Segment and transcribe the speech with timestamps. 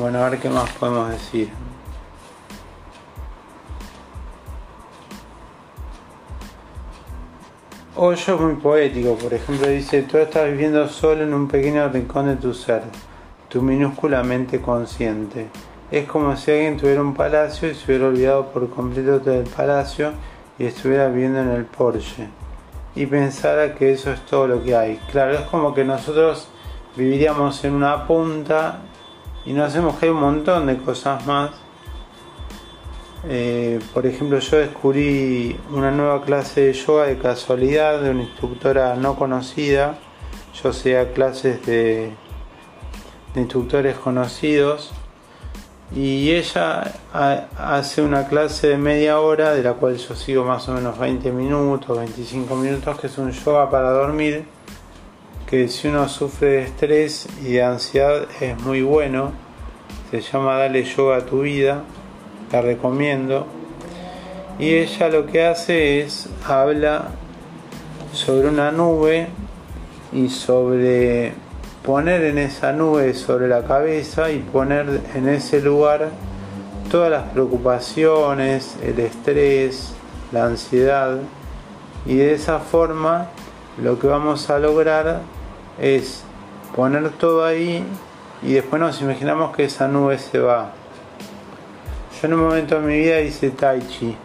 [0.00, 1.50] Bueno, a ver qué más podemos decir.
[7.96, 12.28] Hoyo es muy poético, por ejemplo, dice, tú estás viviendo solo en un pequeño rincón
[12.28, 12.80] de tu ser,
[13.50, 15.50] tu minúscula mente consciente.
[15.90, 20.12] Es como si alguien tuviera un palacio y se hubiera olvidado por completo del palacio
[20.58, 22.26] y estuviera viviendo en el Porsche.
[22.94, 24.96] Y pensara que eso es todo lo que hay.
[25.12, 26.48] Claro, es como que nosotros
[26.96, 28.80] viviríamos en una punta
[29.46, 31.50] y no hacemos que hay un montón de cosas más.
[33.28, 38.94] Eh, por ejemplo, yo descubrí una nueva clase de yoga de casualidad de una instructora
[38.96, 39.98] no conocida.
[40.62, 42.12] Yo hacía clases de,
[43.34, 44.92] de instructores conocidos
[45.94, 46.92] y ella
[47.58, 51.32] hace una clase de media hora de la cual yo sigo más o menos 20
[51.32, 54.44] minutos, 25 minutos, que es un yoga para dormir,
[55.50, 59.32] que si uno sufre de estrés y de ansiedad es muy bueno,
[60.12, 61.82] se llama Dale Yoga a tu vida,
[62.52, 63.48] la recomiendo.
[64.60, 67.08] Y ella lo que hace es habla
[68.12, 69.26] sobre una nube
[70.12, 71.32] y sobre
[71.84, 76.10] poner en esa nube sobre la cabeza y poner en ese lugar
[76.92, 79.94] todas las preocupaciones, el estrés,
[80.30, 81.18] la ansiedad
[82.06, 83.30] y de esa forma
[83.82, 85.39] lo que vamos a lograr
[85.78, 86.22] es
[86.74, 87.84] poner todo ahí
[88.42, 90.72] y después nos imaginamos que esa nube se va.
[92.20, 94.16] Yo en un momento de mi vida hice tai chi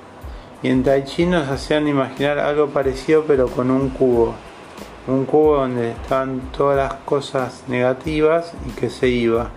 [0.63, 4.35] y en tai chi nos hacían imaginar algo parecido pero con un cubo
[5.07, 9.49] un cubo donde estaban todas las cosas negativas y que se iba,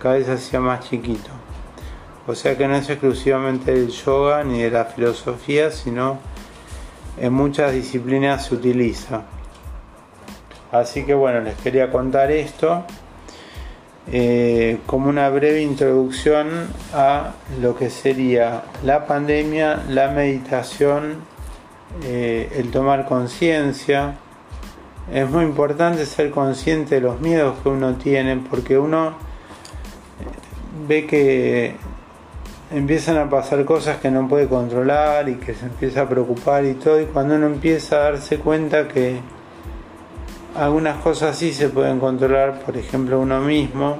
[0.00, 1.30] cada vez hacía más chiquito.
[2.26, 6.18] O sea que no es exclusivamente del yoga ni de la filosofía, sino
[7.18, 9.22] en muchas disciplinas se utiliza.
[10.72, 12.84] Así que bueno, les quería contar esto
[14.12, 21.16] eh, como una breve introducción a lo que sería la pandemia, la meditación,
[22.04, 24.14] eh, el tomar conciencia,
[25.12, 29.14] es muy importante ser consciente de los miedos que uno tiene porque uno
[30.86, 31.74] ve que
[32.72, 36.74] empiezan a pasar cosas que no puede controlar y que se empieza a preocupar y
[36.74, 39.20] todo y cuando uno empieza a darse cuenta que
[40.56, 43.98] algunas cosas sí se pueden controlar, por ejemplo uno mismo,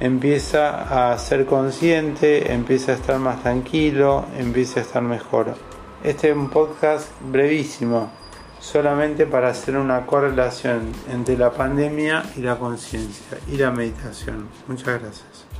[0.00, 5.54] empieza a ser consciente, empieza a estar más tranquilo, empieza a estar mejor.
[6.02, 8.10] Este es un podcast brevísimo
[8.60, 14.48] solamente para hacer una correlación entre la pandemia y la conciencia y la meditación.
[14.68, 15.59] Muchas gracias.